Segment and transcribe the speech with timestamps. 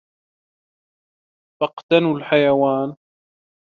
[1.61, 2.95] فَاقْتَنَوْا الْحَيَوَانَ